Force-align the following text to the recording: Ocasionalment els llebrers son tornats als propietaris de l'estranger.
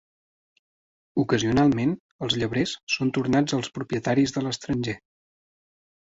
Ocasionalment 1.23 1.91
els 2.27 2.37
llebrers 2.43 2.73
son 2.93 3.11
tornats 3.17 3.55
als 3.59 3.69
propietaris 3.75 4.33
de 4.39 4.43
l'estranger. 4.47 4.97